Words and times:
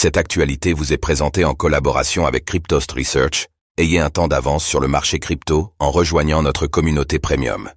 Cette 0.00 0.16
actualité 0.16 0.74
vous 0.74 0.92
est 0.92 0.96
présentée 0.96 1.44
en 1.44 1.54
collaboration 1.54 2.24
avec 2.24 2.44
Cryptost 2.44 2.92
Research. 2.92 3.48
Ayez 3.78 3.98
un 3.98 4.10
temps 4.10 4.28
d'avance 4.28 4.64
sur 4.64 4.78
le 4.78 4.86
marché 4.86 5.18
crypto 5.18 5.72
en 5.80 5.90
rejoignant 5.90 6.40
notre 6.40 6.68
communauté 6.68 7.18
premium. 7.18 7.68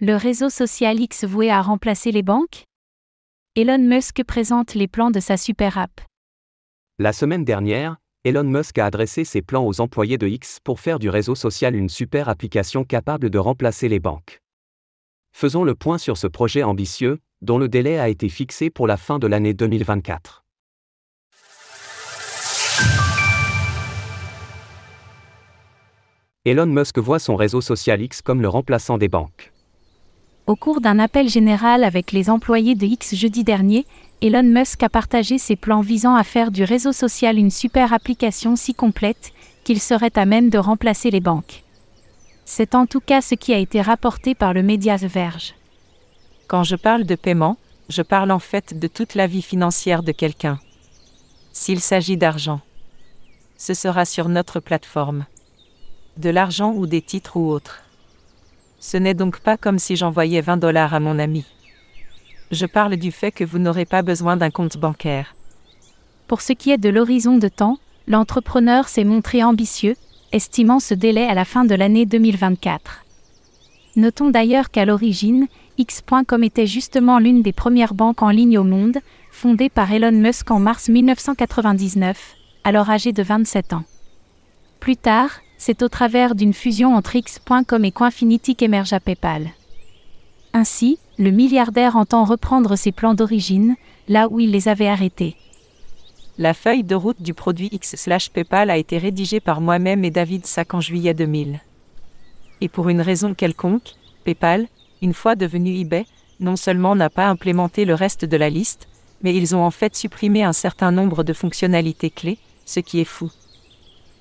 Le 0.00 0.16
réseau 0.16 0.50
social 0.50 0.98
X 0.98 1.22
voué 1.22 1.48
à 1.48 1.62
remplacer 1.62 2.10
les 2.10 2.24
banques? 2.24 2.64
Elon 3.54 3.78
Musk 3.78 4.24
présente 4.24 4.74
les 4.74 4.88
plans 4.88 5.12
de 5.12 5.20
sa 5.20 5.36
super 5.36 5.78
app. 5.78 6.00
La 6.98 7.12
semaine 7.12 7.44
dernière, 7.44 7.98
Elon 8.24 8.42
Musk 8.42 8.76
a 8.78 8.86
adressé 8.86 9.24
ses 9.24 9.42
plans 9.42 9.64
aux 9.64 9.80
employés 9.80 10.18
de 10.18 10.26
X 10.26 10.58
pour 10.64 10.80
faire 10.80 10.98
du 10.98 11.08
réseau 11.08 11.36
social 11.36 11.76
une 11.76 11.88
super 11.88 12.28
application 12.28 12.82
capable 12.82 13.30
de 13.30 13.38
remplacer 13.38 13.88
les 13.88 14.00
banques. 14.00 14.40
Faisons 15.32 15.62
le 15.62 15.76
point 15.76 15.98
sur 15.98 16.16
ce 16.16 16.26
projet 16.26 16.64
ambitieux, 16.64 17.20
dont 17.42 17.58
le 17.58 17.68
délai 17.68 17.96
a 17.96 18.08
été 18.08 18.28
fixé 18.28 18.70
pour 18.70 18.88
la 18.88 18.96
fin 18.96 19.20
de 19.20 19.28
l'année 19.28 19.54
2024. 19.54 20.42
Elon 26.46 26.66
Musk 26.66 26.98
voit 26.98 27.18
son 27.18 27.34
réseau 27.34 27.60
social 27.60 28.00
X 28.00 28.22
comme 28.22 28.40
le 28.40 28.48
remplaçant 28.48 28.98
des 28.98 29.08
banques. 29.08 29.52
Au 30.46 30.54
cours 30.54 30.80
d'un 30.80 31.00
appel 31.00 31.28
général 31.28 31.82
avec 31.82 32.12
les 32.12 32.30
employés 32.30 32.76
de 32.76 32.86
X 32.86 33.16
jeudi 33.16 33.42
dernier, 33.42 33.84
Elon 34.22 34.44
Musk 34.44 34.80
a 34.84 34.88
partagé 34.88 35.38
ses 35.38 35.56
plans 35.56 35.80
visant 35.80 36.14
à 36.14 36.22
faire 36.22 36.52
du 36.52 36.62
réseau 36.62 36.92
social 36.92 37.36
une 37.36 37.50
super 37.50 37.92
application 37.92 38.54
si 38.54 38.74
complète 38.74 39.32
qu'il 39.64 39.80
serait 39.80 40.16
à 40.16 40.24
même 40.24 40.48
de 40.48 40.58
remplacer 40.58 41.10
les 41.10 41.18
banques. 41.18 41.64
C'est 42.44 42.76
en 42.76 42.86
tout 42.86 43.00
cas 43.00 43.22
ce 43.22 43.34
qui 43.34 43.52
a 43.52 43.58
été 43.58 43.82
rapporté 43.82 44.36
par 44.36 44.54
le 44.54 44.62
média 44.62 44.96
The 44.96 45.06
Verge. 45.06 45.52
Quand 46.46 46.62
je 46.62 46.76
parle 46.76 47.02
de 47.02 47.16
paiement, 47.16 47.56
je 47.88 48.02
parle 48.02 48.30
en 48.30 48.38
fait 48.38 48.78
de 48.78 48.86
toute 48.86 49.16
la 49.16 49.26
vie 49.26 49.42
financière 49.42 50.04
de 50.04 50.12
quelqu'un. 50.12 50.60
S'il 51.52 51.80
s'agit 51.80 52.16
d'argent, 52.16 52.60
ce 53.56 53.74
sera 53.74 54.04
sur 54.04 54.28
notre 54.28 54.60
plateforme. 54.60 55.26
De 56.16 56.30
l'argent 56.30 56.72
ou 56.72 56.86
des 56.86 57.02
titres 57.02 57.36
ou 57.36 57.50
autres. 57.50 57.82
Ce 58.78 58.96
n'est 58.96 59.14
donc 59.14 59.40
pas 59.40 59.56
comme 59.56 59.78
si 59.78 59.96
j'envoyais 59.96 60.40
20 60.40 60.56
dollars 60.56 60.94
à 60.94 61.00
mon 61.00 61.18
ami. 61.18 61.44
Je 62.50 62.64
parle 62.64 62.96
du 62.96 63.12
fait 63.12 63.32
que 63.32 63.44
vous 63.44 63.58
n'aurez 63.58 63.84
pas 63.84 64.02
besoin 64.02 64.36
d'un 64.36 64.50
compte 64.50 64.78
bancaire. 64.78 65.34
Pour 66.26 66.40
ce 66.40 66.52
qui 66.52 66.70
est 66.70 66.78
de 66.78 66.88
l'horizon 66.88 67.36
de 67.36 67.48
temps, 67.48 67.78
l'entrepreneur 68.06 68.88
s'est 68.88 69.04
montré 69.04 69.42
ambitieux, 69.42 69.96
estimant 70.32 70.80
ce 70.80 70.94
délai 70.94 71.26
à 71.26 71.34
la 71.34 71.44
fin 71.44 71.64
de 71.64 71.74
l'année 71.74 72.06
2024. 72.06 73.04
Notons 73.96 74.30
d'ailleurs 74.30 74.70
qu'à 74.70 74.84
l'origine, 74.84 75.48
X.com 75.78 76.44
était 76.44 76.66
justement 76.66 77.18
l'une 77.18 77.42
des 77.42 77.52
premières 77.52 77.94
banques 77.94 78.22
en 78.22 78.30
ligne 78.30 78.58
au 78.58 78.64
monde, 78.64 78.98
fondée 79.30 79.68
par 79.68 79.92
Elon 79.92 80.12
Musk 80.12 80.50
en 80.50 80.60
mars 80.60 80.88
1999, 80.88 82.36
alors 82.64 82.88
âgé 82.90 83.12
de 83.12 83.22
27 83.22 83.72
ans. 83.72 83.84
Plus 84.80 84.96
tard, 84.96 85.30
c'est 85.58 85.82
au 85.82 85.88
travers 85.88 86.34
d'une 86.34 86.52
fusion 86.52 86.94
entre 86.94 87.16
X.com 87.16 87.84
et 87.84 87.92
Coinfinity 87.92 88.56
qu'émergea 88.56 89.00
PayPal. 89.00 89.50
Ainsi, 90.52 90.98
le 91.18 91.30
milliardaire 91.30 91.96
entend 91.96 92.24
reprendre 92.24 92.76
ses 92.76 92.92
plans 92.92 93.14
d'origine, 93.14 93.76
là 94.08 94.28
où 94.30 94.40
il 94.40 94.50
les 94.50 94.68
avait 94.68 94.88
arrêtés. 94.88 95.36
La 96.38 96.52
feuille 96.52 96.84
de 96.84 96.94
route 96.94 97.22
du 97.22 97.32
produit 97.32 97.70
X/PayPal 97.72 98.68
a 98.68 98.76
été 98.76 98.98
rédigée 98.98 99.40
par 99.40 99.60
moi-même 99.60 100.04
et 100.04 100.10
David 100.10 100.44
Sack 100.44 100.74
en 100.74 100.80
juillet 100.80 101.14
2000. 101.14 101.60
Et 102.60 102.68
pour 102.68 102.88
une 102.88 103.00
raison 103.00 103.34
quelconque, 103.34 103.94
PayPal, 104.24 104.66
une 105.00 105.14
fois 105.14 105.34
devenu 105.34 105.78
eBay, 105.78 106.04
non 106.40 106.56
seulement 106.56 106.94
n'a 106.94 107.10
pas 107.10 107.26
implémenté 107.26 107.84
le 107.84 107.94
reste 107.94 108.24
de 108.24 108.36
la 108.36 108.50
liste, 108.50 108.88
mais 109.22 109.34
ils 109.34 109.56
ont 109.56 109.64
en 109.64 109.70
fait 109.70 109.96
supprimé 109.96 110.42
un 110.42 110.52
certain 110.52 110.92
nombre 110.92 111.24
de 111.24 111.32
fonctionnalités 111.32 112.10
clés, 112.10 112.38
ce 112.66 112.80
qui 112.80 113.00
est 113.00 113.04
fou. 113.04 113.30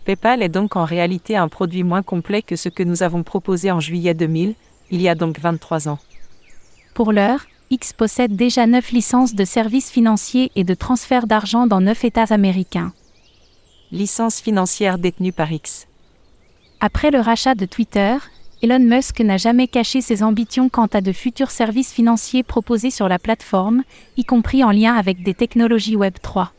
PayPal 0.06 0.44
est 0.44 0.50
donc 0.50 0.75
en 0.75 0.86
réalité 0.86 1.36
un 1.36 1.48
produit 1.48 1.84
moins 1.84 2.03
complet 2.03 2.44
que 2.44 2.56
ce 2.56 2.70
que 2.70 2.84
nous 2.84 3.02
avons 3.02 3.23
proposé 3.23 3.72
en 3.72 3.80
juillet 3.80 4.14
2000, 4.14 4.53
il 4.91 5.02
y 5.02 5.09
a 5.09 5.16
donc 5.16 5.40
23 5.40 5.90
ans. 5.90 6.00
Pour 6.94 7.12
l'heure, 7.12 7.46
X 7.72 7.91
possède 7.94 8.35
déjà 8.35 8.68
9 8.68 8.91
licences 8.91 9.34
de 9.34 9.44
services 9.44 9.90
financiers 9.90 10.52
et 10.56 10.63
de 10.63 10.75
transfert 10.75 11.25
d'argent 11.25 11.66
dans 11.66 11.81
9 11.81 12.06
États 12.06 12.34
américains. 12.34 12.94
Licences 13.91 14.40
financières 14.40 15.00
détenues 15.00 15.34
par 15.34 15.52
X. 15.52 15.88
Après 16.80 17.09
le 17.09 17.19
rachat 17.19 17.56
de 17.56 17.66
Twitter, 17.66 18.16
Elon 18.62 18.80
Musk 18.80 19.19
n'a 19.22 19.38
jamais 19.38 19.68
caché 19.68 20.01
ses 20.01 20.22
ambitions 20.22 20.69
quant 20.69 20.85
à 20.85 21.01
de 21.01 21.12
futurs 21.12 21.51
services 21.51 21.91
financiers 21.91 22.44
proposés 22.44 22.91
sur 22.91 23.09
la 23.09 23.18
plateforme, 23.18 23.84
y 24.18 24.24
compris 24.24 24.63
en 24.63 24.72
lien 24.72 24.94
avec 24.94 25.24
des 25.24 25.34
technologies 25.34 25.96
Web 25.96 26.16
3. 26.22 26.51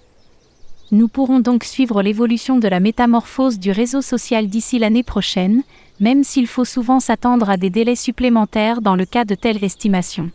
Nous 0.93 1.09
pourrons 1.09 1.41
donc 1.41 1.65
suivre 1.65 2.01
l'évolution 2.03 2.59
de 2.59 2.69
la 2.69 2.79
métamorphose 2.79 3.59
du 3.59 3.73
réseau 3.73 4.03
social 4.03 4.47
d'ici 4.47 4.79
l'année 4.79 5.03
prochaine, 5.03 5.63
même 5.99 6.23
s'il 6.23 6.47
faut 6.47 6.65
souvent 6.65 7.01
s'attendre 7.01 7.51
à 7.51 7.57
des 7.57 7.71
délais 7.71 7.97
supplémentaires 7.97 8.81
dans 8.83 8.95
le 8.95 9.05
cas 9.05 9.25
de 9.25 9.35
telles 9.35 9.65
estimations. 9.65 10.31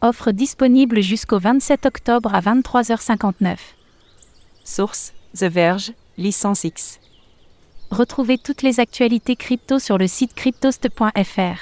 Offre 0.00 0.30
disponible 0.30 1.00
jusqu'au 1.00 1.40
27 1.40 1.86
octobre 1.86 2.32
à 2.34 2.40
23h59. 2.40 3.56
Source 4.62 5.12
The 5.36 5.44
Verge, 5.44 5.92
licence 6.18 6.62
X. 6.62 7.00
Retrouvez 7.90 8.38
toutes 8.38 8.62
les 8.62 8.78
actualités 8.78 9.34
crypto 9.34 9.80
sur 9.80 9.98
le 9.98 10.06
site 10.06 10.34
cryptost.fr. 10.34 11.58